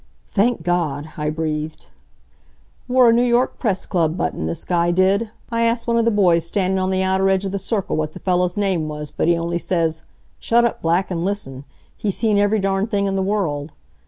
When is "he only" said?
9.27-9.59